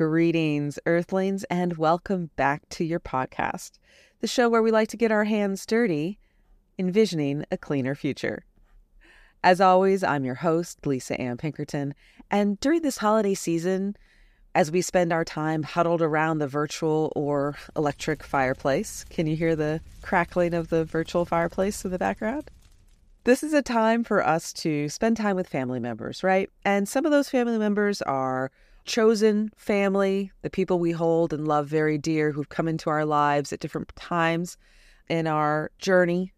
[0.00, 3.72] Greetings, Earthlings, and welcome back to your podcast,
[4.20, 6.18] the show where we like to get our hands dirty,
[6.78, 8.46] envisioning a cleaner future.
[9.44, 11.94] As always, I'm your host, Lisa Ann Pinkerton,
[12.30, 13.94] and during this holiday season,
[14.54, 19.54] as we spend our time huddled around the virtual or electric fireplace, can you hear
[19.54, 22.50] the crackling of the virtual fireplace in the background?
[23.24, 26.48] This is a time for us to spend time with family members, right?
[26.64, 28.50] And some of those family members are
[28.90, 33.52] chosen family, the people we hold and love very dear who've come into our lives
[33.52, 34.56] at different times
[35.08, 36.32] in our journey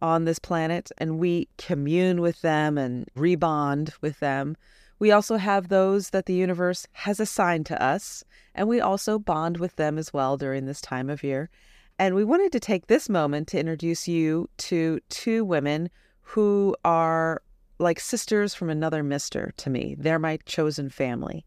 [0.00, 4.56] on this planet, and we commune with them and rebond with them.
[5.00, 8.22] We also have those that the universe has assigned to us,
[8.54, 11.50] and we also bond with them as well during this time of year.
[11.98, 17.42] And we wanted to take this moment to introduce you to two women who are
[17.80, 19.96] like sisters from another mister to me.
[19.98, 21.44] They're my chosen family.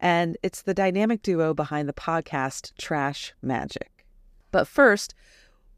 [0.00, 4.04] And it's the dynamic duo behind the podcast Trash Magic.
[4.50, 5.14] But first,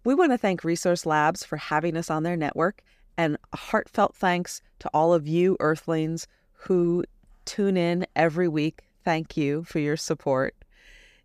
[0.04, 2.82] we want to thank Resource Labs for having us on their network
[3.16, 7.04] and a heartfelt thanks to all of you Earthlings who
[7.44, 8.82] tune in every week.
[9.04, 10.54] Thank you for your support.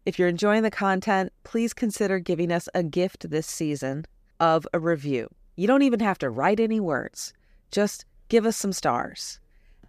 [0.06, 4.06] If you're enjoying the content, please consider giving us a gift this season
[4.40, 5.30] of a review.
[5.56, 7.34] You don't even have to write any words,
[7.72, 9.40] just give us some stars.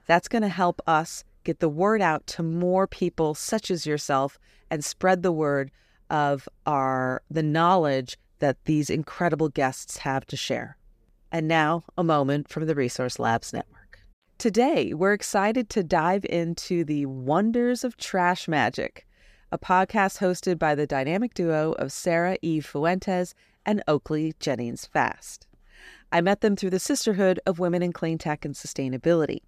[0.07, 4.39] That's going to help us get the word out to more people such as yourself
[4.71, 5.71] and spread the word
[6.11, 10.77] of our the knowledge that these incredible guests have to share.
[11.33, 14.01] And now, a moment from the Resource Labs Network.
[14.39, 19.07] Today, we're excited to dive into the wonders of trash magic,
[19.51, 25.47] a podcast hosted by the dynamic duo of Sara Eve Fuentes and Oakley Jennings Fast.
[26.13, 29.41] I met them through the Sisterhood of Women in Clean Tech and Sustainability.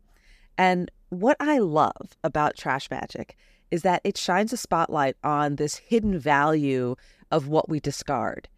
[0.57, 3.37] And what I love about Trash Magic
[3.71, 6.97] is that it shines a spotlight on this hidden value
[7.31, 8.49] of what we discard.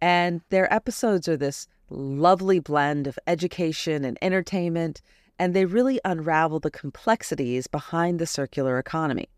[0.00, 5.00] And their episodes are this lovely blend of education and entertainment,
[5.38, 9.28] and they really unravel the complexities behind the circular economy,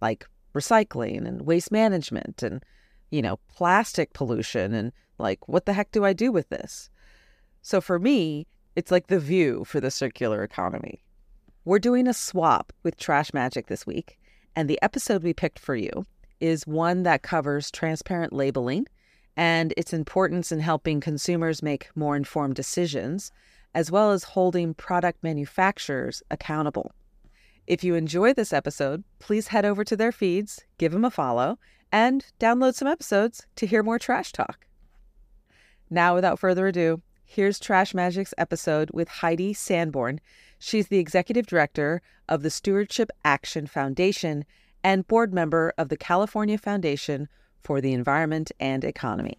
[0.00, 2.62] like recycling and waste management and,
[3.10, 6.90] you know, plastic pollution and like, what the heck do I do with this?
[7.62, 11.02] So for me, it's like the view for the circular economy.
[11.64, 14.18] We're doing a swap with Trash Magic this week,
[14.56, 16.04] and the episode we picked for you
[16.40, 18.88] is one that covers transparent labeling
[19.36, 23.30] and its importance in helping consumers make more informed decisions,
[23.76, 26.90] as well as holding product manufacturers accountable.
[27.68, 31.60] If you enjoy this episode, please head over to their feeds, give them a follow,
[31.92, 34.66] and download some episodes to hear more trash talk.
[35.88, 40.20] Now, without further ado, here's Trash Magic's episode with Heidi Sanborn
[40.64, 44.44] She's the executive director of the Stewardship Action Foundation
[44.84, 47.26] and board member of the California Foundation
[47.60, 49.38] for the Environment and Economy.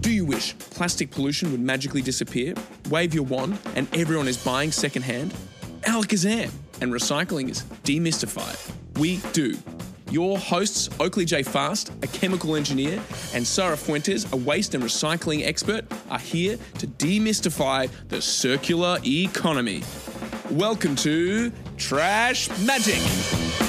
[0.00, 2.52] Do you wish plastic pollution would magically disappear?
[2.90, 5.34] Wave your wand and everyone is buying secondhand?
[5.84, 6.50] Alakazam
[6.82, 8.58] and recycling is demystified.
[8.98, 9.56] We do.
[10.10, 11.42] Your hosts, Oakley J.
[11.42, 13.02] Fast, a chemical engineer,
[13.34, 19.82] and Sara Fuentes, a waste and recycling expert, are here to demystify the circular economy.
[20.52, 23.65] Welcome to Trash Magic.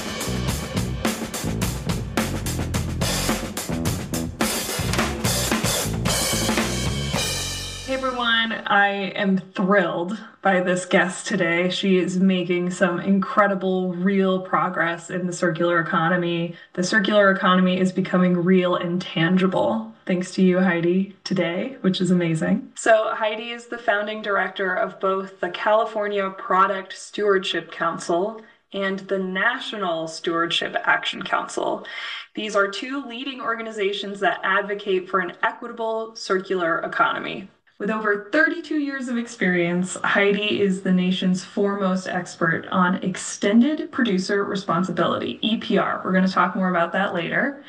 [8.70, 11.70] I am thrilled by this guest today.
[11.70, 16.54] She is making some incredible, real progress in the circular economy.
[16.74, 19.94] The circular economy is becoming real and tangible.
[20.06, 22.74] Thanks to you, Heidi, today, which is amazing.
[22.76, 28.42] So, Heidi is the founding director of both the California Product Stewardship Council
[28.74, 31.88] and the National Stewardship Action Council.
[32.36, 37.50] These are two leading organizations that advocate for an equitable circular economy.
[37.80, 44.44] With over 32 years of experience, Heidi is the nation's foremost expert on extended producer
[44.44, 46.04] responsibility, EPR.
[46.04, 47.64] We're going to talk more about that later,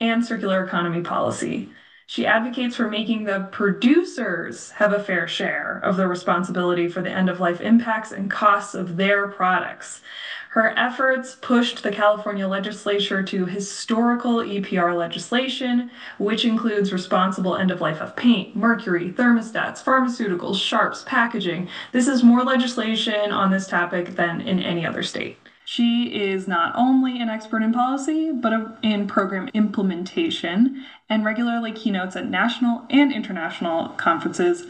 [0.00, 1.70] and circular economy policy.
[2.08, 7.12] She advocates for making the producers have a fair share of the responsibility for the
[7.12, 10.02] end of life impacts and costs of their products.
[10.52, 17.80] Her efforts pushed the California legislature to historical EPR legislation, which includes responsible end of
[17.80, 21.70] life of paint, mercury, thermostats, pharmaceuticals, sharps, packaging.
[21.92, 25.38] This is more legislation on this topic than in any other state.
[25.64, 32.14] She is not only an expert in policy, but in program implementation and regularly keynotes
[32.14, 34.66] at national and international conferences.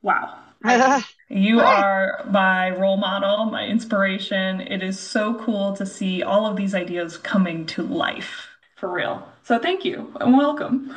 [0.00, 0.38] Wow.
[1.28, 1.80] You Hi.
[1.80, 4.60] are my role model, my inspiration.
[4.60, 9.28] It is so cool to see all of these ideas coming to life for real.
[9.42, 10.94] So thank you and welcome.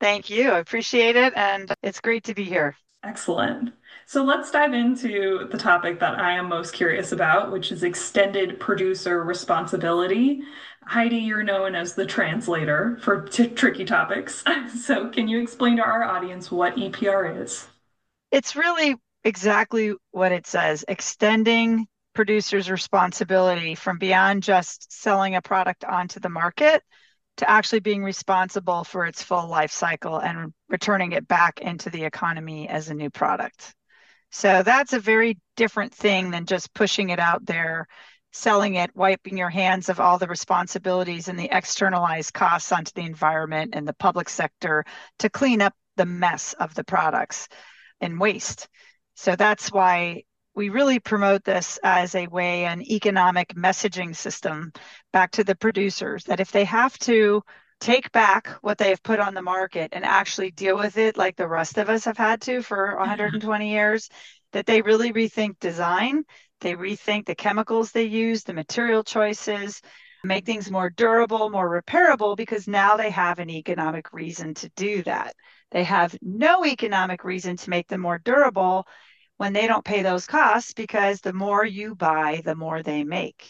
[0.00, 0.50] Thank you.
[0.50, 1.34] I appreciate it.
[1.36, 2.76] And it's great to be here.
[3.02, 3.72] Excellent.
[4.06, 8.58] So let's dive into the topic that I am most curious about, which is extended
[8.58, 10.42] producer responsibility.
[10.84, 14.44] Heidi, you're known as the translator for t- tricky topics.
[14.76, 17.66] So, can you explain to our audience what EPR is?
[18.30, 18.96] It's really
[19.26, 26.28] exactly what it says extending producers' responsibility from beyond just selling a product onto the
[26.28, 26.82] market
[27.36, 32.04] to actually being responsible for its full life cycle and returning it back into the
[32.04, 33.74] economy as a new product.
[34.30, 37.88] So that's a very different thing than just pushing it out there,
[38.32, 43.04] selling it, wiping your hands of all the responsibilities and the externalized costs onto the
[43.04, 44.84] environment and the public sector
[45.18, 47.48] to clean up the mess of the products
[48.00, 48.68] and waste.
[49.16, 50.24] So that's why
[50.54, 54.72] we really promote this as a way, an economic messaging system
[55.12, 57.42] back to the producers that if they have to
[57.80, 61.36] take back what they have put on the market and actually deal with it like
[61.36, 63.70] the rest of us have had to for 120 mm-hmm.
[63.70, 64.08] years,
[64.52, 66.22] that they really rethink design,
[66.60, 69.82] they rethink the chemicals they use, the material choices,
[70.24, 75.02] make things more durable, more repairable, because now they have an economic reason to do
[75.02, 75.34] that.
[75.70, 78.86] They have no economic reason to make them more durable
[79.36, 83.48] when they don't pay those costs because the more you buy, the more they make.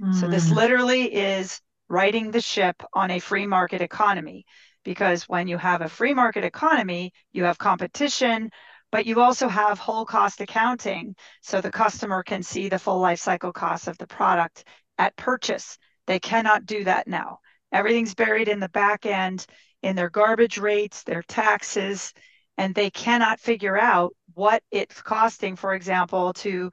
[0.00, 0.14] Mm.
[0.14, 0.56] So this mm.
[0.56, 4.44] literally is righting the ship on a free market economy
[4.84, 8.50] because when you have a free market economy, you have competition,
[8.92, 13.18] but you also have whole cost accounting so the customer can see the full life
[13.18, 14.64] cycle cost of the product
[14.98, 15.78] at purchase.
[16.06, 17.38] They cannot do that now.
[17.72, 19.46] Everything's buried in the back end
[19.82, 22.12] in their garbage rates, their taxes,
[22.56, 26.70] and they cannot figure out what it's costing, for example, to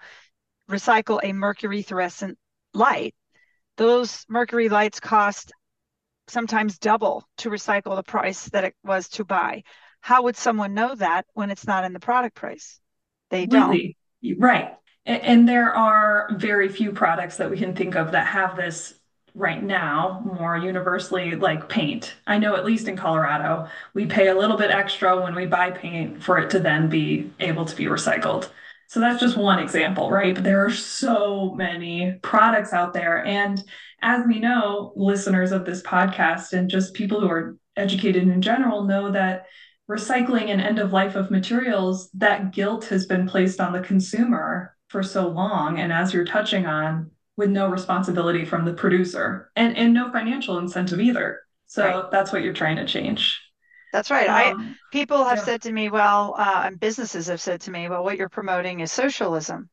[0.70, 2.38] recycle a mercury fluorescent
[2.74, 3.16] light.
[3.78, 5.52] Those mercury lights cost
[6.28, 9.64] sometimes double to recycle the price that it was to buy.
[10.00, 12.80] How would someone know that when it's not in the product price?
[13.30, 13.80] They don't.
[14.38, 14.74] Right.
[15.06, 18.94] And there are very few products that we can think of that have this
[19.34, 22.16] right now more universally like paint.
[22.28, 25.72] I know at least in Colorado, we pay a little bit extra when we buy
[25.72, 28.50] paint for it to then be able to be recycled.
[28.88, 30.36] So that's just one example, right?
[30.36, 33.26] But there are so many products out there.
[33.26, 33.64] And
[34.02, 38.84] as we know, listeners of this podcast and just people who are educated in general
[38.84, 39.46] know that
[39.90, 44.76] recycling and end of life of materials, that guilt has been placed on the consumer
[44.90, 45.80] for so long.
[45.80, 47.12] And as you're touching on,
[47.42, 51.42] with no responsibility from the producer and, and no financial incentive either.
[51.66, 52.12] So right.
[52.12, 53.42] that's what you're trying to change.
[53.92, 54.30] That's right.
[54.30, 55.44] Um, I people have yeah.
[55.44, 58.82] said to me, well, uh, and businesses have said to me, well, what you're promoting
[58.82, 59.70] is socialism.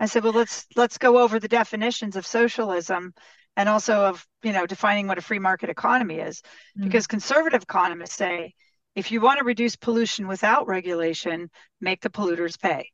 [0.00, 3.14] I said, well, let's let's go over the definitions of socialism
[3.56, 6.84] and also of you know defining what a free market economy is, mm-hmm.
[6.84, 8.52] because conservative economists say
[8.96, 12.90] if you want to reduce pollution without regulation, make the polluters pay,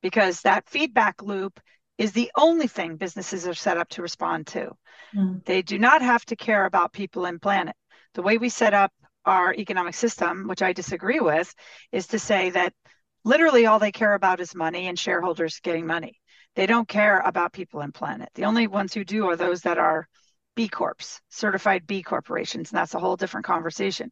[0.00, 1.60] because that feedback loop
[2.00, 4.70] is the only thing businesses are set up to respond to.
[5.14, 5.44] Mm.
[5.44, 7.76] They do not have to care about people and planet.
[8.14, 8.90] The way we set up
[9.26, 11.54] our economic system, which I disagree with,
[11.92, 12.72] is to say that
[13.22, 16.18] literally all they care about is money and shareholders getting money.
[16.56, 18.30] They don't care about people and planet.
[18.34, 20.08] The only ones who do are those that are
[20.56, 24.10] B Corps, certified B corporations, and that's a whole different conversation.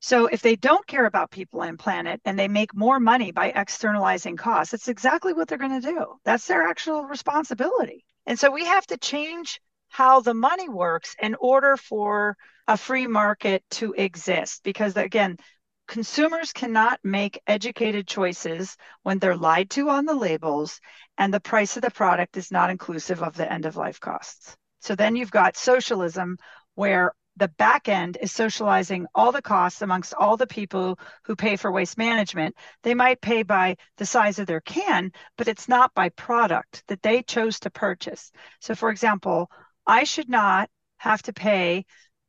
[0.00, 3.48] So if they don't care about people and planet and they make more money by
[3.48, 6.18] externalizing costs, it's exactly what they're going to do.
[6.24, 8.04] That's their actual responsibility.
[8.26, 12.36] And so we have to change how the money works in order for
[12.68, 14.62] a free market to exist.
[14.64, 15.38] Because again,
[15.86, 20.80] consumers cannot make educated choices when they're lied to on the labels
[21.16, 24.56] and the price of the product is not inclusive of the end of life costs.
[24.80, 26.36] So then you've got socialism
[26.74, 31.56] where the back end is socializing all the costs amongst all the people who pay
[31.56, 32.56] for waste management.
[32.82, 37.02] They might pay by the size of their can, but it's not by product that
[37.02, 38.32] they chose to purchase.
[38.60, 39.50] So, for example,
[39.86, 41.84] I should not have to pay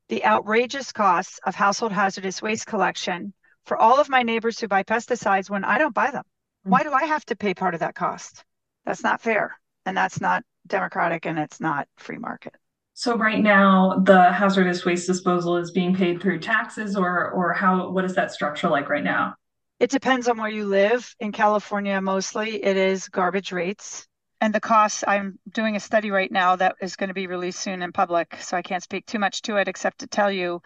[0.09, 3.33] the outrageous costs of household hazardous waste collection
[3.65, 6.23] for all of my neighbors who buy pesticides when I don't buy them.
[6.23, 6.71] Mm-hmm.
[6.71, 8.43] Why do I have to pay part of that cost?
[8.85, 9.57] That's not fair.
[9.85, 12.55] And that's not democratic and it's not free market.
[12.99, 17.91] So right now, the hazardous waste disposal is being paid through taxes, or or how?
[17.91, 19.35] What is that structure like right now?
[19.79, 21.13] It depends on where you live.
[21.19, 24.07] In California, mostly it is garbage rates.
[24.41, 27.59] And the costs, I'm doing a study right now that is going to be released
[27.59, 28.35] soon in public.
[28.41, 30.63] So I can't speak too much to it except to tell you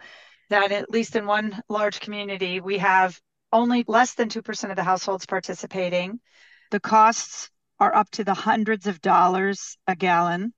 [0.48, 3.20] that at least in one large community, we have
[3.52, 6.18] only less than 2% of the households participating.
[6.70, 10.54] The costs are up to the hundreds of dollars a gallon.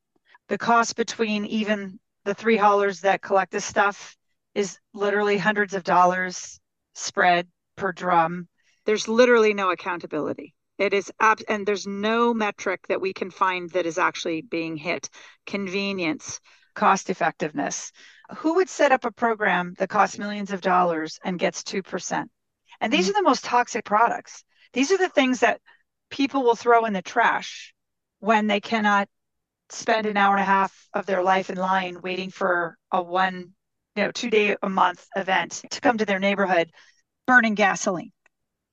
[0.49, 4.17] The cost between even the three haulers that collect this stuff
[4.55, 6.61] is literally hundreds of dollars
[6.95, 8.49] spread per drum.
[8.87, 10.55] There's literally no accountability.
[10.79, 14.77] It is ab- and there's no metric that we can find that is actually being
[14.77, 15.09] hit.
[15.47, 16.41] Convenience,
[16.75, 17.93] cost effectiveness.
[18.39, 22.25] Who would set up a program that costs millions of dollars and gets 2%?
[22.81, 23.11] And these mm-hmm.
[23.11, 24.45] are the most toxic products.
[24.73, 25.61] These are the things that
[26.11, 27.73] people will throw in the trash
[28.19, 29.09] when they cannot
[29.75, 33.53] spend an hour and a half of their life in line waiting for a one,
[33.97, 36.71] you know, two day a month event to come to their neighborhood
[37.27, 38.13] burning gasoline.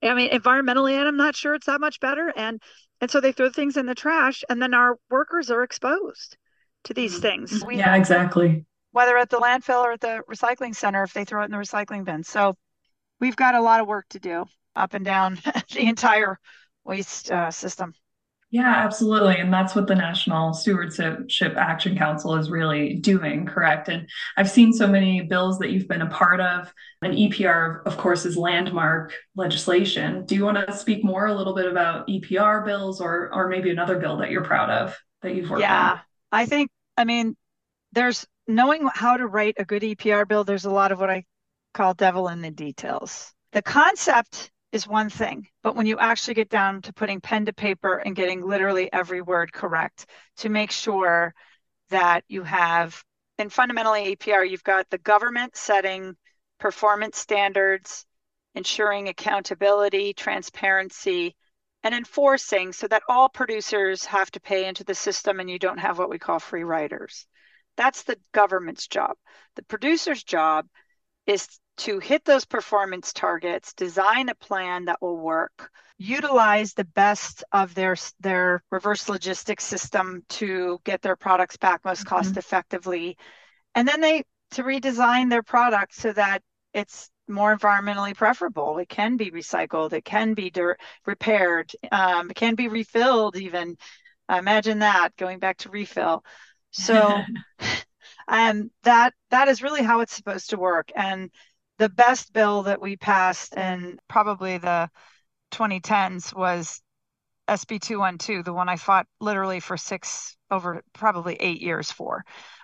[0.04, 2.34] I mean, environmentally, and I'm not sure it's that much better.
[2.36, 2.62] And
[3.00, 6.38] and so they throw things in the trash, and then our workers are exposed
[6.86, 7.22] to these mm-hmm.
[7.22, 7.64] things.
[7.66, 8.66] We, yeah, exactly.
[8.92, 11.58] Whether at the landfill or at the recycling center, if they throw it in the
[11.58, 12.24] recycling bin.
[12.24, 12.56] So
[13.20, 15.40] we've got a lot of work to do up and down
[15.74, 16.40] the entire
[16.84, 17.94] waste uh, system.
[18.52, 19.38] Yeah, absolutely.
[19.38, 23.88] And that's what the National Stewardship Action Council is really doing, correct?
[23.88, 26.74] And I've seen so many bills that you've been a part of.
[27.02, 30.26] And EPR, of course, is landmark legislation.
[30.26, 33.70] Do you want to speak more a little bit about EPR bills or or maybe
[33.70, 35.96] another bill that you're proud of that you've worked yeah, on?
[35.96, 36.02] Yeah.
[36.34, 37.38] I think, I mean,
[37.94, 41.24] there's knowing how to write a good EPR bill, there's a lot of what I
[41.74, 43.34] call devil in the details.
[43.54, 47.54] The concept is one thing, but when you actually get down to putting pen to
[47.54, 50.06] paper and getting literally every word correct
[50.38, 51.34] to make sure
[51.90, 53.04] that you have,
[53.38, 56.16] and fundamentally EPR, you've got the government setting
[56.60, 58.06] performance standards,
[58.56, 61.36] ensuring accountability, transparency,
[61.84, 65.80] and enforcing so that all producers have to pay into the system and you don't
[65.80, 67.26] have what we call free riders.
[67.78, 69.18] That's the government's job.
[69.56, 70.68] The producer's job
[71.26, 71.48] is
[71.78, 77.74] to hit those performance targets, design a plan that will work, utilize the best of
[77.76, 82.16] their their reverse logistics system to get their products back most mm-hmm.
[82.16, 83.18] cost effectively,
[83.76, 86.42] and then they to redesign their product so that
[86.74, 88.78] it's more environmentally preferable.
[88.78, 89.94] It can be recycled.
[89.94, 90.76] It can be de-
[91.06, 91.72] repaired.
[91.92, 93.38] Um, it can be refilled.
[93.38, 93.78] Even
[94.30, 96.24] imagine that going back to refill.
[96.72, 97.22] So,
[98.28, 100.92] um, that that is really how it's supposed to work.
[100.96, 101.32] And
[101.82, 104.88] the best bill that we passed in probably the
[105.52, 106.80] 2010s was
[107.48, 112.24] SB 212, the one I fought literally for six, over probably eight years for,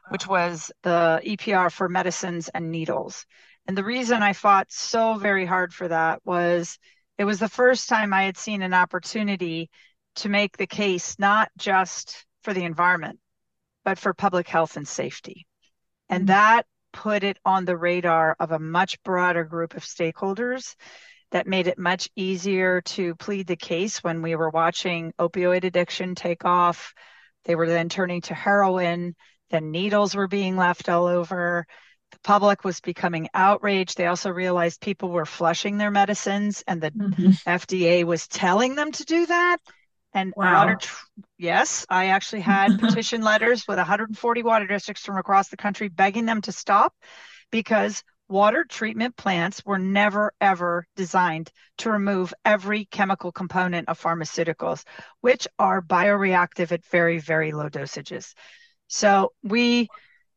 [0.10, 3.26] which was the EPR for medicines and needles.
[3.66, 6.78] And the reason I fought so very hard for that was
[7.18, 9.72] it was the first time I had seen an opportunity
[10.18, 13.20] to make the case not just for the environment,
[13.84, 15.48] but for public health and safety.
[16.08, 16.28] And mm-hmm.
[16.28, 20.76] that put it on the radar of a much broader group of stakeholders
[21.32, 26.16] that made it much easier to plead the case when we were watching opioid addiction
[26.16, 26.94] take off.
[27.46, 29.16] They were then turning to heroin,
[29.50, 31.66] then needles were being left all over.
[32.12, 33.98] The public was becoming outraged.
[33.98, 37.30] They also realized people were flushing their medicines and the mm-hmm.
[37.50, 39.58] FDA was telling them to do that.
[40.14, 40.54] And wow.
[40.54, 41.06] water, tr-
[41.38, 46.26] yes, I actually had petition letters with 140 water districts from across the country begging
[46.26, 46.94] them to stop
[47.52, 54.84] because water treatment plants were never ever designed to remove every chemical component of pharmaceuticals,
[55.22, 58.34] which are bioreactive at very, very low dosages.
[58.88, 59.88] So we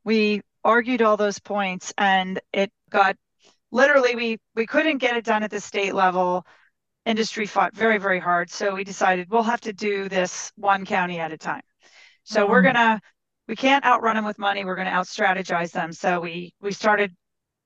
[0.04, 3.16] we argued all those points and it got
[3.72, 6.44] literally we we couldn't get it done at the state level
[7.06, 8.50] industry fought very, very hard.
[8.50, 11.62] So we decided we'll have to do this one county at a time.
[12.24, 12.50] So mm-hmm.
[12.50, 13.00] we're gonna
[13.48, 14.64] we can't outrun them with money.
[14.64, 15.92] We're gonna out strategize them.
[15.92, 17.14] So we we started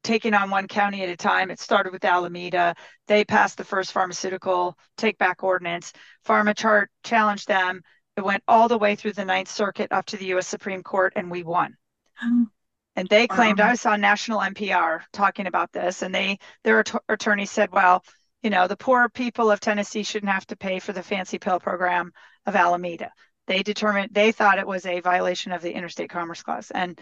[0.03, 1.51] taking on one county at a time.
[1.51, 2.75] It started with Alameda.
[3.09, 5.93] They passed the first pharmaceutical take back ordinance.
[6.27, 7.83] PharmaChart challenged them.
[8.17, 10.47] It went all the way through the Ninth Circuit up to the U.S.
[10.47, 11.77] Supreme Court, and we won.
[12.25, 12.45] Mm-hmm.
[12.97, 17.45] And they claimed I saw national NPR talking about this, and they their att- attorney
[17.45, 18.05] said, "Well,
[18.45, 21.59] you know, the poor people of Tennessee shouldn't have to pay for the fancy pill
[21.59, 22.13] program
[22.45, 23.11] of Alameda.
[23.47, 27.01] They determined they thought it was a violation of the Interstate Commerce Clause, and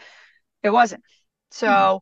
[0.63, 1.03] it wasn't.
[1.51, 1.97] So mm-hmm.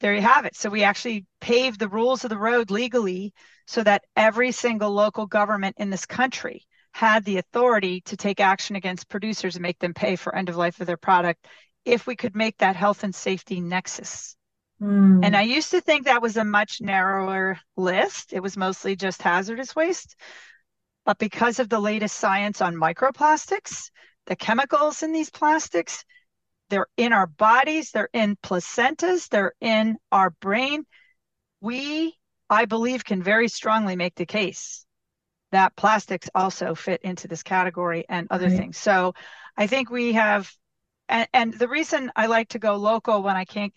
[0.00, 0.54] there you have it.
[0.54, 3.34] So we actually paved the rules of the road legally
[3.66, 8.76] so that every single local government in this country had the authority to take action
[8.76, 11.44] against producers and make them pay for end of life of their product
[11.84, 14.36] if we could make that health and safety nexus
[14.80, 15.22] Mm.
[15.22, 18.32] And I used to think that was a much narrower list.
[18.32, 20.16] It was mostly just hazardous waste.
[21.04, 23.90] But because of the latest science on microplastics,
[24.26, 26.04] the chemicals in these plastics,
[26.68, 30.84] they're in our bodies, they're in placentas, they're in our brain.
[31.60, 32.14] We,
[32.50, 34.84] I believe, can very strongly make the case
[35.52, 38.56] that plastics also fit into this category and other Right.
[38.56, 38.76] things.
[38.78, 39.14] So
[39.56, 40.50] I think we have,
[41.08, 43.72] and, and the reason I like to go local when I can't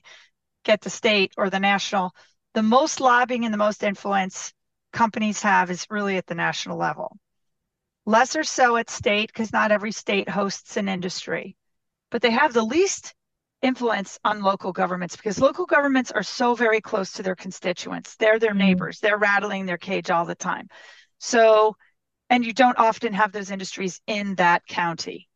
[0.64, 2.14] get the state or the national,
[2.54, 4.54] the most lobbying and the most influence
[4.92, 7.18] companies have is really at the national level.
[8.06, 11.56] Lesser so at state because not every state hosts an industry,
[12.12, 13.14] but they have the least
[13.62, 18.16] influence on local governments because local governments are so very close to their constituents.
[18.16, 18.58] They're their Mhm.
[18.58, 19.00] neighbors.
[19.00, 20.70] They're rattling their cage all the time.
[21.20, 21.76] So,
[22.30, 25.28] and you don't often have those industries in that county.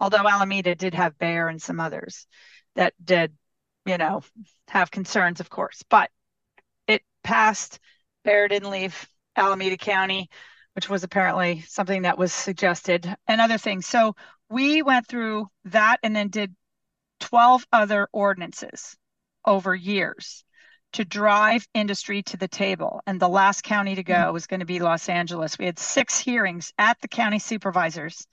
[0.00, 2.26] Although Alameda did have Bayer and some others
[2.74, 3.36] that did,
[3.84, 4.22] you know,
[4.68, 5.82] have concerns, of course.
[5.88, 6.10] But
[6.86, 7.78] it passed.
[8.24, 10.28] Bayer didn't leave Alameda County,
[10.74, 13.86] which was apparently something that was suggested, and other things.
[13.86, 14.16] So
[14.48, 16.54] we went through that and then did
[17.20, 18.96] 12 other ordinances
[19.44, 20.44] over years
[20.92, 23.02] to drive industry to the table.
[23.06, 24.32] And the last county to go mm-hmm.
[24.32, 25.58] was going to be Los Angeles.
[25.58, 28.26] We had six hearings at the county supervisors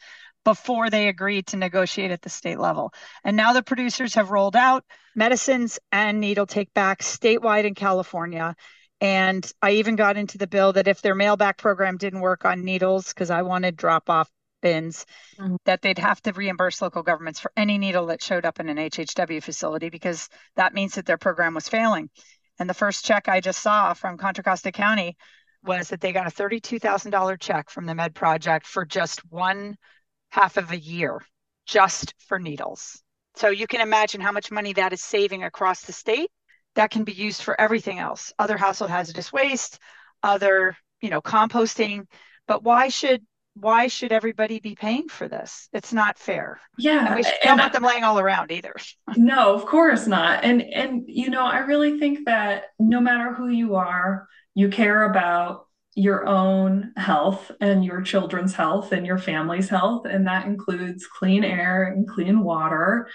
[0.44, 2.94] before they agreed to negotiate at the state level.
[3.24, 4.84] And now the producers have rolled out
[5.16, 8.56] medicines and needle take back statewide in California.
[9.00, 12.46] And I even got into the bill that if their mail back program didn't work
[12.46, 14.30] on needles, because I wanted drop off
[14.62, 15.08] bins,
[15.40, 15.58] Mhm.
[15.66, 18.78] that they'd have to reimburse local governments for any needle that showed up in an
[18.78, 22.10] HHW facility because that means that their program was failing.
[22.60, 25.18] And the first check I just saw from Contra Costa County
[25.64, 29.78] was that they got a $32,000 check from the Med Project for just one
[30.32, 31.22] half of a year,
[31.66, 33.02] just for needles.
[33.36, 36.30] So you can imagine how much money that is saving across the state.
[36.76, 39.78] That can be used for everything else, other household hazardous waste,
[40.24, 42.08] other, you know, composting.
[42.48, 43.22] But why should
[43.56, 45.68] why should everybody be paying for this?
[45.74, 46.62] It's not fair.
[46.78, 47.08] Yeah.
[47.08, 48.76] And we don't want them laying all around either.
[49.18, 50.46] No, of course not.
[50.46, 55.04] And and you know, I really think that no matter who you are, you care
[55.04, 61.06] about your own health and your children's health and your family's health, and that includes
[61.08, 63.10] clean air and clean water.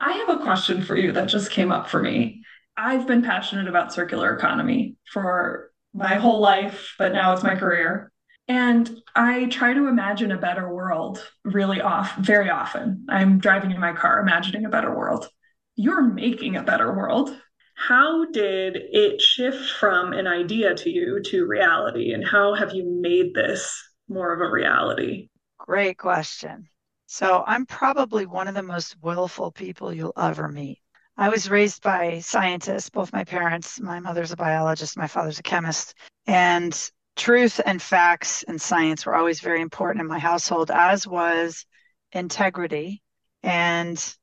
[0.00, 2.42] I have a question for you that just came up for me.
[2.76, 8.10] I've been passionate about circular economy for my whole life, but now it's my career.
[8.48, 13.06] And I try to imagine a better world really off very often.
[13.08, 15.28] I'm driving in my car imagining a better world.
[15.76, 17.36] You're making a better world.
[17.74, 22.12] How did it shift from an idea to you to reality?
[22.12, 25.28] And how have you made this more of a reality?
[25.58, 26.68] Great question.
[27.06, 30.78] So I'm probably one of the most willful people you'll ever meet.
[31.16, 35.42] I was raised by scientists, both my parents, my mother's a biologist, my father's a
[35.42, 35.94] chemist,
[36.26, 41.66] and truth and facts and science were always very important in my household, as was
[42.12, 43.02] integrity
[43.42, 44.16] and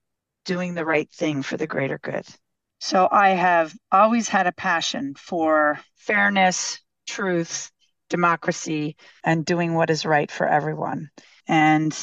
[0.45, 2.25] doing the right thing for the greater good.
[2.79, 7.71] So I have always had a passion for fairness, truth,
[8.09, 11.09] democracy, and doing what is right for everyone.
[11.47, 11.95] And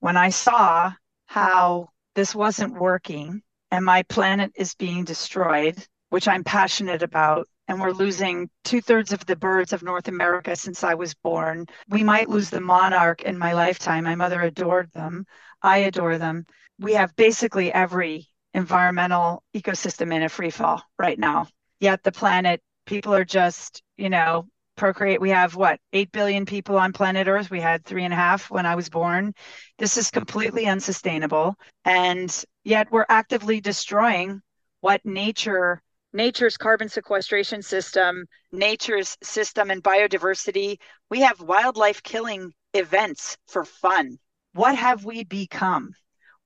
[0.00, 0.92] when I saw
[1.26, 5.76] how this wasn't working and my planet is being destroyed,
[6.08, 10.56] which I'm passionate about, and we're losing two thirds of the birds of North America
[10.56, 11.66] since I was born.
[11.88, 14.04] We might lose the monarch in my lifetime.
[14.04, 15.26] My mother adored them.
[15.62, 16.46] I adore them.
[16.78, 21.48] We have basically every environmental ecosystem in a free fall right now.
[21.80, 25.20] Yet the planet, people are just, you know, procreate.
[25.20, 27.50] We have what, 8 billion people on planet Earth.
[27.50, 29.34] We had three and a half when I was born.
[29.78, 31.54] This is completely unsustainable.
[31.84, 34.40] And yet we're actively destroying
[34.80, 40.76] what nature nature's carbon sequestration system, nature's system and biodiversity.
[41.10, 44.18] We have wildlife killing events for fun.
[44.52, 45.94] What have we become?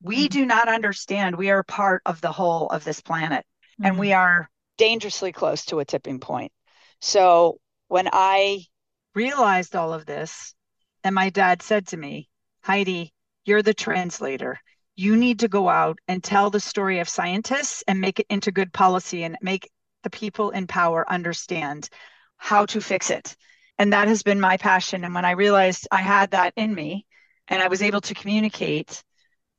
[0.07, 3.45] We do not understand we are part of the whole of this planet
[3.83, 4.01] and mm-hmm.
[4.01, 6.53] we are dangerously close to a tipping point.
[7.01, 8.64] So when I
[9.14, 10.55] realized all of this,
[11.05, 12.29] and my dad said to me,
[12.62, 13.12] Heidi,
[13.45, 14.61] you're the translator
[14.97, 18.51] you need to go out and tell the story of scientists and make it into
[18.51, 19.71] good policy and make
[20.03, 21.88] the people in power understand
[22.38, 23.37] how to fix it.
[23.79, 25.05] And that has been my passion.
[25.05, 27.05] And when I realized I had that in me
[27.47, 29.05] and I was able to communicate,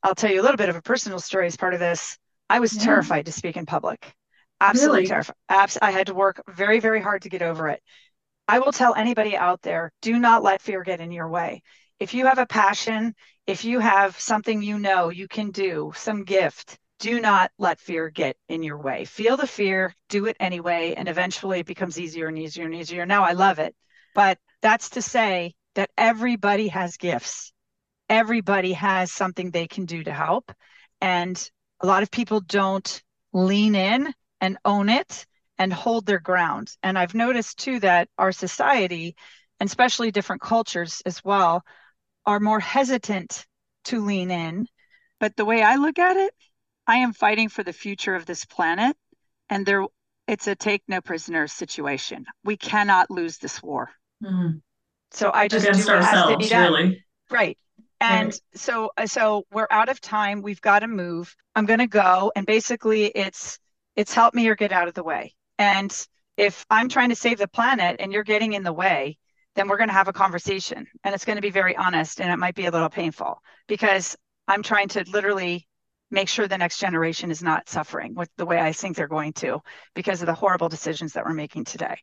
[0.08, 2.17] I'll tell you a little bit of a personal story as part of this.
[2.50, 2.84] I was Yeah.
[2.86, 4.15] terrified to speak in public.
[4.62, 5.08] Absolutely Really?
[5.08, 5.36] terrified.
[5.50, 7.84] Abs- I had to work very, very hard to get over it.
[8.48, 11.62] I will tell anybody out there do not let fear get in your way.
[12.00, 13.15] If you have a passion,
[13.48, 18.10] if you have something you know you can do, some gift, do not let fear
[18.10, 19.04] get in your way.
[19.04, 23.06] Feel the fear, do it anyway, and eventually it becomes easier and easier and easier.
[23.06, 23.76] Now I love it.
[24.15, 27.52] But that's to say that everybody has gifts.
[28.10, 30.52] Everybody has something they can do to help.
[31.02, 35.26] And a lot of people don't lean in and own it
[35.58, 36.76] and hold their ground.
[36.84, 39.15] And I've noticed too that our society
[39.60, 41.63] and especially different cultures as well,
[42.26, 43.46] are more hesitant
[43.86, 44.67] to lean in.
[45.20, 46.34] But the way I look at it,
[46.86, 48.96] I am fighting for the future of this planet,
[49.50, 49.86] and there
[50.28, 52.26] it's a take no prisoners situation.
[52.43, 53.89] We cannot lose this war.
[54.22, 54.62] Mm.
[55.12, 57.06] So I just against ourselves, really.
[57.32, 57.58] Right.
[57.99, 58.41] And right.
[58.53, 60.41] so uh, so we're out of time.
[60.41, 61.36] We've got to move.
[61.55, 63.57] I'm going to go and basically it's
[63.95, 65.33] it's help me or get out of the way.
[65.57, 65.91] And
[66.38, 69.17] if I'm trying to save the planet and you're getting in the way,
[69.55, 72.31] then we're going to have a conversation and it's going to be very honest and
[72.31, 74.15] it might be a little painful because
[74.47, 75.67] I'm trying to literally
[76.12, 79.33] make sure the next generation is not suffering with the way I think they're going
[79.33, 79.60] to
[79.93, 81.97] because of the horrible decisions that we're making today.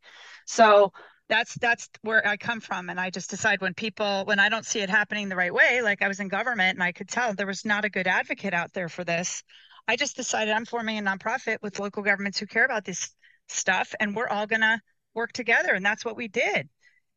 [0.47, 0.93] So
[1.35, 4.65] that's that's where I come from and I just decide when people when I don't
[4.65, 7.35] see it happening the right way like I was in government and I could tell
[7.35, 9.43] there was not a good advocate out there for this
[9.89, 13.13] I just decided I'm forming a nonprofit with local governments who care about this
[13.49, 14.81] stuff and we're all going to
[15.13, 16.69] work together and that's what we did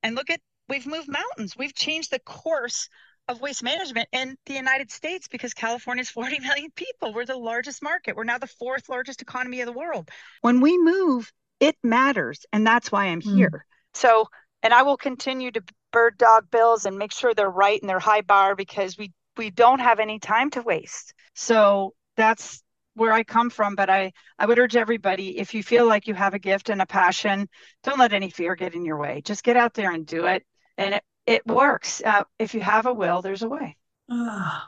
[0.01, 2.89] and look at we've moved mountains we've changed the course
[3.27, 7.13] of waste management in the United States because California's 40 million people.
[7.13, 8.15] We're the largest market.
[8.15, 10.09] We're now the fourth largest economy of the world.
[10.41, 12.45] When we move, it matters.
[12.53, 13.35] And that's why I'm mm.
[13.35, 13.65] here.
[13.97, 14.27] So,
[14.63, 17.99] and I will continue to bird dog bills and make sure they're right and they're
[17.99, 21.13] high bar because we we don't have any time to waste.
[21.35, 22.63] So that's
[22.95, 23.75] where I come from.
[23.75, 26.81] But I I would urge everybody if you feel like you have a gift and
[26.81, 27.49] a passion,
[27.83, 29.21] don't let any fear get in your way.
[29.23, 30.45] Just get out there and do it.
[30.77, 32.01] And it it works.
[32.03, 33.77] Uh, if you have a will, there's a way.
[34.09, 34.61] Oh,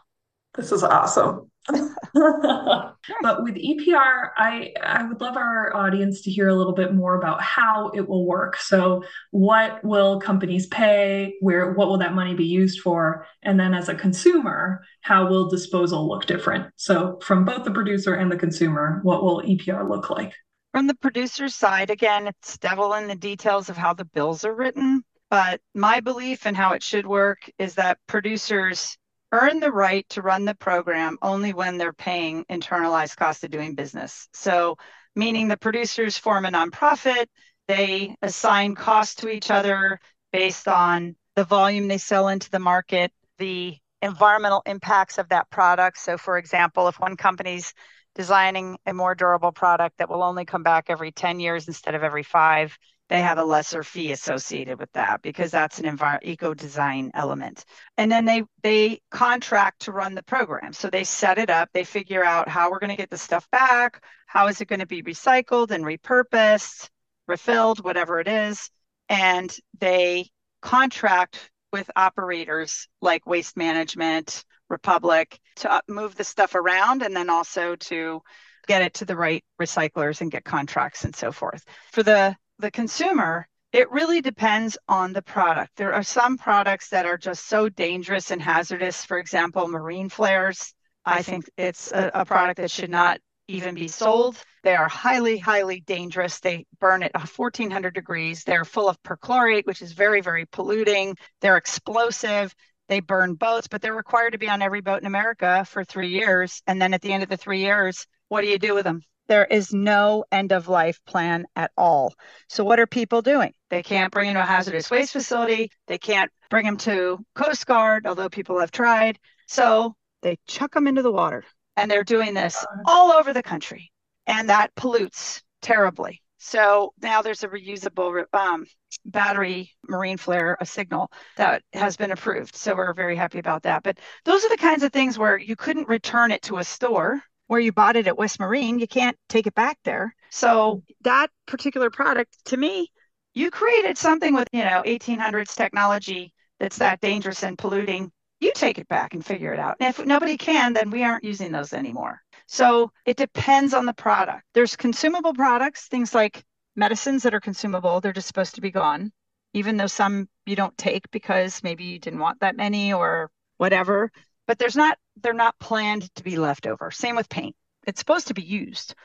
[0.60, 1.50] this is awesome.
[1.69, 7.15] but with EPR, I I would love our audience to hear a little bit more
[7.15, 8.58] about how it will work.
[8.58, 11.36] So, what will companies pay?
[11.41, 13.26] Where what will that money be used for?
[13.43, 16.67] And then, as a consumer, how will disposal look different?
[16.76, 20.34] So, from both the producer and the consumer, what will EPR look like?
[20.74, 24.56] From the producer's side, again, it's devil in the details of how the bills are
[24.56, 25.04] written.
[25.30, 28.98] But my belief and how it should work is that producers
[29.32, 33.76] earn the right to run the program only when they're paying internalized cost of doing
[33.76, 34.28] business.
[34.34, 34.78] So,
[35.15, 37.28] meaning the producers form a nonprofit,
[37.68, 40.00] they assign costs to each other
[40.32, 45.98] based on the volume they sell into the market, the environmental impacts of that product.
[45.98, 47.74] So, for example, if one company's
[48.15, 52.04] designing a more durable product that will only come back every 10 years instead of
[52.04, 52.78] every five,
[53.10, 57.65] they have a lesser fee associated with that because that's an eco design element.
[57.98, 60.74] And then they they contract to run the program.
[60.74, 63.50] So they set it up, they figure out how we're going to get the stuff
[63.52, 66.89] back, how is it going to be recycled and repurposed,
[67.28, 68.69] refilled, whatever it is,
[69.10, 70.30] and they
[70.62, 77.76] contract with operators like Waste Management, Republic to move the stuff around and then also
[77.76, 78.22] to
[78.67, 81.63] get it to the right recyclers and get contracts and so forth.
[81.91, 85.76] For the the consumer, it really depends on the product.
[85.78, 89.06] There are some products that are just so dangerous and hazardous.
[89.06, 90.74] For example, marine flares.
[91.06, 94.38] I think it's a, a product that should not even be sold.
[94.63, 96.39] They are highly, highly dangerous.
[96.39, 98.43] They burn at 1400 degrees.
[98.43, 101.15] They're full of perchlorate, which is very, very polluting.
[101.41, 102.54] They're explosive.
[102.89, 106.10] They burn boats, but they're required to be on every boat in America for three
[106.10, 106.62] years.
[106.67, 109.02] And then at the end of the three years, what do you do with them?
[109.30, 112.13] There is no end of life plan at all.
[112.50, 113.54] So, what are people doing?
[113.70, 115.72] They can't bring them to a hazardous waste facility.
[115.88, 119.20] They can't bring them to Coast Guard, although people have tried.
[119.48, 121.46] So, they chuck them into the water.
[121.78, 123.92] And they're doing this all over the country.
[124.28, 126.22] And that pollutes terribly.
[126.39, 128.65] So now there's a reusable um,
[129.06, 132.56] battery marine flare, a signal that has been approved.
[132.56, 133.84] So we're very happy about that.
[133.84, 137.22] But those are the kinds of things where you couldn't return it to a store
[137.50, 140.16] where you bought it at West Marine, you can't take it back there.
[140.30, 142.92] So that particular product, to me,
[143.34, 148.12] you created something with, you know, 1800s technology that's that dangerous and polluting.
[148.40, 149.78] You take it back and figure it out.
[149.80, 152.22] And if nobody can, then we aren't using those anymore.
[152.46, 154.44] So it depends on the product.
[154.54, 156.44] There's consumable products, things like
[156.76, 159.12] medicines that are consumable, they're just supposed to be gone,
[159.56, 164.12] even though some you don't take because maybe you didn't want that many or whatever
[164.50, 166.90] but there's not they're not planned to be left over.
[166.90, 167.56] Same with paint.
[167.86, 168.96] It's supposed to be used,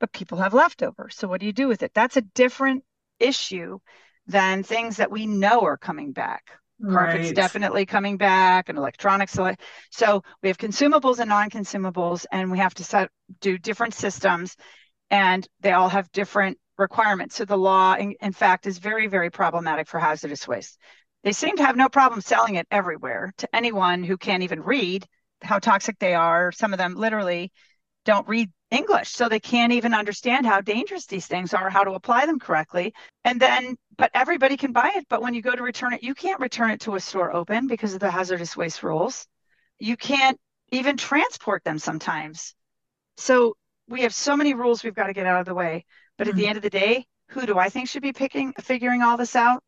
[0.00, 1.14] but people have leftovers.
[1.14, 1.92] So what do you do with it?
[1.94, 2.84] That's a different
[3.20, 3.80] issue
[4.26, 6.52] than things that we know are coming back.
[6.80, 7.10] Right.
[7.10, 9.38] Carpet's definitely coming back and electronics.
[9.90, 14.56] So we have consumables and non-consumables, and we have to set, do different systems,
[15.10, 17.36] and they all have different requirements.
[17.36, 20.78] So the law, in, in fact, is very, very problematic for hazardous waste.
[21.28, 25.06] They seem to have no problem selling it everywhere to anyone who can't even read
[25.42, 26.52] how toxic they are.
[26.52, 27.52] Some of them literally
[28.06, 29.10] don't read English.
[29.10, 32.94] So they can't even understand how dangerous these things are, how to apply them correctly.
[33.26, 35.04] And then, but everybody can buy it.
[35.10, 37.66] But when you go to return it, you can't return it to a store open
[37.66, 39.26] because of the hazardous waste rules.
[39.78, 40.40] You can't
[40.72, 42.54] even transport them sometimes.
[43.18, 43.54] So
[43.86, 45.84] we have so many rules we've got to get out of the way.
[46.16, 46.30] But mm-hmm.
[46.30, 46.48] at the mm-hmm.
[46.48, 49.62] end of the day, who do I think should be picking, figuring all this out?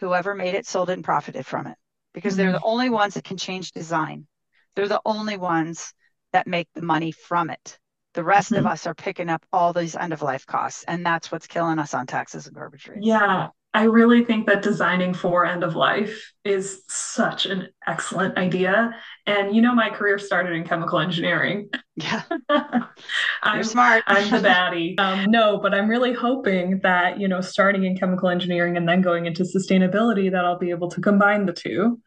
[0.00, 1.76] Whoever made it, sold it, and profited from it
[2.12, 2.42] because mm-hmm.
[2.42, 4.26] they're the only ones that can change design.
[4.74, 5.92] They're the only ones
[6.32, 7.78] that make the money from it.
[8.14, 8.66] The rest mm-hmm.
[8.66, 11.78] of us are picking up all these end of life costs, and that's what's killing
[11.78, 13.00] us on taxes and garbage rates.
[13.02, 18.96] Yeah, I really think that designing for end of life is such an excellent idea.
[19.26, 21.68] And you know, my career started in chemical engineering.
[21.94, 22.22] Yeah.
[22.48, 24.02] I'm You're smart.
[24.08, 24.98] I'm the baddie.
[24.98, 29.02] Um, no, but I'm really hoping that, you know, starting in chemical engineering and then
[29.02, 32.00] going into sustainability, that I'll be able to combine the two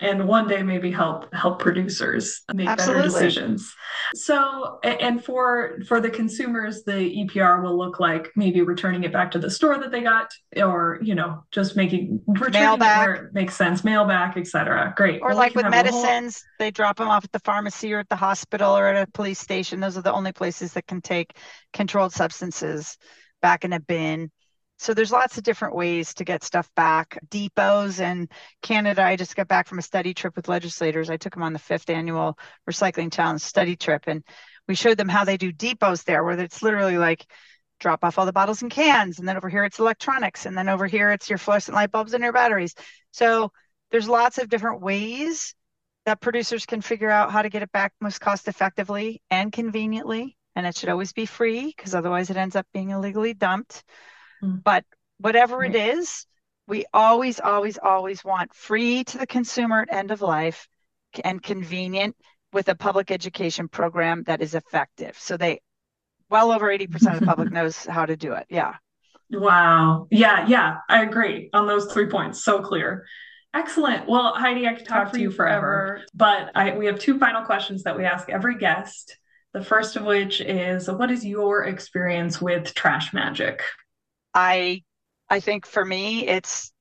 [0.00, 3.02] and one day maybe help help producers make Absolutely.
[3.02, 3.74] better decisions.
[4.14, 9.30] So and for for the consumers the epr will look like maybe returning it back
[9.32, 13.02] to the store that they got or you know just making returning mail back.
[13.02, 15.20] it where it makes sense mail back etc great.
[15.20, 16.54] Or well, like with medicines whole...
[16.58, 19.38] they drop them off at the pharmacy or at the hospital or at a police
[19.38, 19.80] station.
[19.80, 21.36] Those are the only places that can take
[21.72, 22.98] controlled substances
[23.40, 24.30] back in a bin
[24.84, 27.18] so there's lots of different ways to get stuff back.
[27.30, 28.28] Depots in
[28.60, 29.02] Canada.
[29.02, 31.08] I just got back from a study trip with legislators.
[31.08, 34.22] I took them on the fifth annual Recycling Challenge study trip, and
[34.68, 37.24] we showed them how they do depots there, where it's literally like
[37.80, 40.68] drop off all the bottles and cans, and then over here it's electronics, and then
[40.68, 42.74] over here it's your fluorescent light bulbs and your batteries.
[43.10, 43.52] So
[43.90, 45.54] there's lots of different ways
[46.04, 50.36] that producers can figure out how to get it back most cost effectively and conveniently.
[50.54, 53.82] And it should always be free because otherwise it ends up being illegally dumped.
[54.44, 54.62] Mm.
[54.62, 54.84] But
[55.18, 55.74] whatever right.
[55.74, 56.26] it is,
[56.66, 60.68] we always, always, always want free to the consumer at end of life
[61.22, 62.16] and convenient
[62.52, 65.16] with a public education program that is effective.
[65.18, 65.60] So they,
[66.30, 68.46] well over 80% of the public knows how to do it.
[68.48, 68.74] Yeah.
[69.30, 70.06] Wow.
[70.10, 70.46] Yeah.
[70.46, 70.78] Yeah.
[70.88, 72.44] I agree on those three points.
[72.44, 73.04] So clear.
[73.52, 74.08] Excellent.
[74.08, 76.06] Well, Heidi, I could talk, talk to you forever, forever.
[76.14, 79.16] but I, we have two final questions that we ask every guest.
[79.52, 83.62] The first of which is What is your experience with trash magic?
[84.34, 84.82] I
[85.30, 86.72] I think for me it's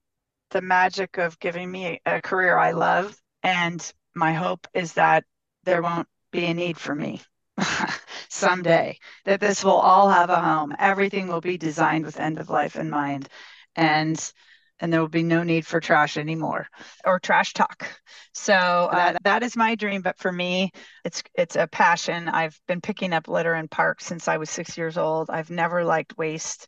[0.52, 5.26] the magic of giving me a career I love and my hope is that
[5.64, 7.22] there won't be a need for me
[8.30, 10.76] someday that this will all have a home.
[10.80, 13.30] Everything will be designed with end of life in mind
[13.76, 14.34] and
[14.80, 16.68] and there will be no need for trash anymore
[17.06, 17.88] or trash talk.
[18.34, 20.72] So uh, that is my dream but for me
[21.06, 22.28] it's it's a passion.
[22.30, 25.30] I've been picking up litter in parks since i was six years old.
[25.30, 26.68] I've never liked waste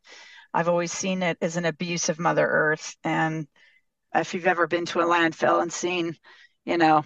[0.56, 2.96] I've always seen it as an abuse of Mother Earth.
[3.04, 3.46] And
[4.14, 6.16] if you've ever been to a landfill and seen,
[6.64, 7.04] you know,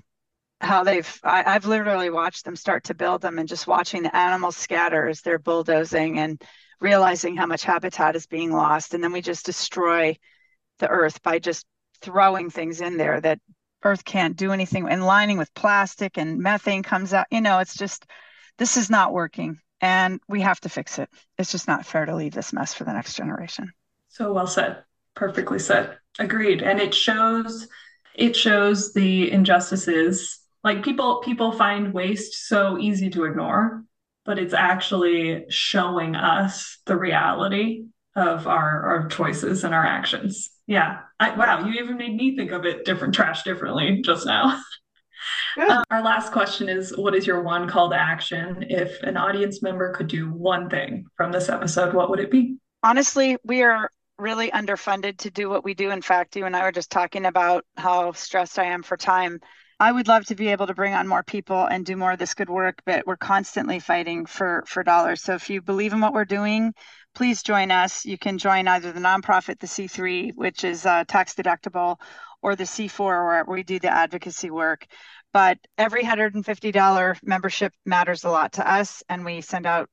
[0.62, 4.16] how they've, I, have literally watched them start to build them and just watching the
[4.16, 6.40] animals scatter as they're bulldozing and
[6.80, 8.94] realizing how much habitat is being lost.
[8.94, 10.16] And then we just destroy
[10.78, 11.66] the earth by just
[12.02, 13.40] throwing things in there that
[13.84, 17.26] earth can't do anything and lining with plastic and methane comes out.
[17.32, 18.06] You know, it's just,
[18.60, 21.10] this is not working and we have to fix it.
[21.38, 23.72] It's just not fair to leave this mess for the next generation.
[24.10, 24.84] So well said.
[25.16, 25.98] Perfectly said.
[26.18, 26.62] Agreed.
[26.62, 27.68] And it shows
[28.16, 30.40] it shows the injustices.
[30.64, 33.84] Like people people find waste so easy to ignore,
[34.26, 40.50] but it's actually showing us the reality of our our choices and our actions.
[40.68, 41.00] Yeah.
[41.20, 44.62] I, wow, you even made me think of it different trash differently just now.
[45.58, 48.66] Um, our last question is What is your one call to action?
[48.70, 52.58] If an audience member could do one thing from this episode, what would it be?
[52.84, 55.92] Honestly, we are really underfunded to do what we do.
[55.92, 59.40] In fact, you and I were just talking about how stressed I am for time.
[59.82, 62.20] I would love to be able to bring on more people and do more of
[62.20, 65.24] this good work, but we're constantly fighting for for dollars.
[65.24, 66.74] So if you believe in what we're doing,
[67.16, 68.06] please join us.
[68.06, 71.98] You can join either the nonprofit, the C3, which is uh, tax deductible,
[72.42, 74.86] or the C4, where we do the advocacy work.
[75.32, 79.90] But every $150 membership matters a lot to us, and we send out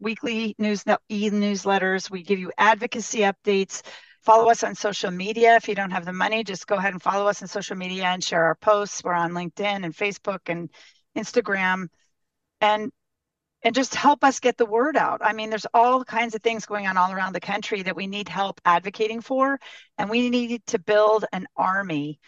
[0.00, 2.10] weekly news e-newsletters.
[2.10, 3.82] We give you advocacy updates.
[4.22, 5.56] Follow us on social media.
[5.56, 8.04] If you don't have the money, just go ahead and follow us on social media
[8.04, 9.04] and share our posts.
[9.04, 10.70] We're on LinkedIn and Facebook and
[11.16, 11.88] Instagram.
[12.60, 12.90] And
[13.62, 15.20] and just help us get the word out.
[15.24, 18.06] I mean, there's all kinds of things going on all around the country that we
[18.06, 19.58] need help advocating for,
[19.96, 22.20] and we need to build an army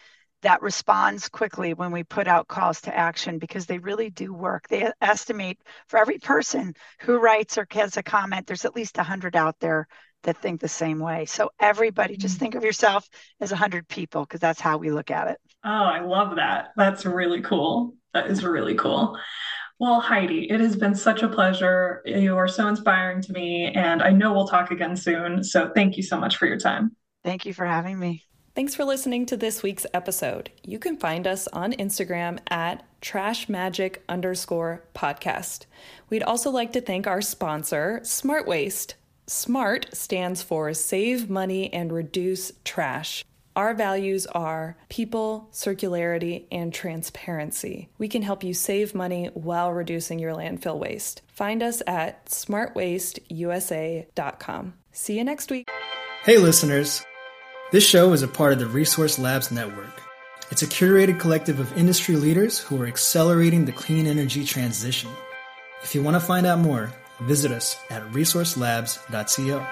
[0.43, 4.67] that responds quickly when we put out calls to action because they really do work.
[4.67, 9.35] They estimate for every person who writes or has a comment, there's at least 100
[9.35, 9.87] out there
[10.23, 11.25] that think the same way.
[11.25, 12.21] So everybody mm-hmm.
[12.21, 13.07] just think of yourself
[13.39, 15.39] as 100 people because that's how we look at it.
[15.63, 16.69] Oh, I love that.
[16.75, 17.95] That's really cool.
[18.13, 19.17] That is really cool.
[19.79, 22.01] Well, Heidi, it has been such a pleasure.
[22.05, 25.43] You are so inspiring to me, and I know we'll talk again soon.
[25.43, 26.95] So thank you so much for your time.
[27.23, 28.26] Thank you for having me.
[28.57, 30.49] Thanks for listening to this week's episode.
[30.63, 35.67] You can find us on Instagram at trashmagic underscore podcast.
[36.09, 38.95] We'd also like to thank our sponsor, Smart Waste.
[39.27, 43.23] SMART stands for Save Money and Reduce Trash.
[43.55, 47.89] Our values are people, circularity, and transparency.
[47.99, 51.21] We can help you save money while reducing your landfill waste.
[51.27, 54.73] Find us at smartwasteusa.com.
[54.91, 55.69] See you next week.
[56.23, 57.05] Hey, listeners.
[57.69, 60.01] This show is a part of the Resource Labs Network.
[60.51, 65.09] It's a curated collective of industry leaders who are accelerating the clean energy transition.
[65.83, 69.67] If you want to find out more, visit us at resourcelabs.co.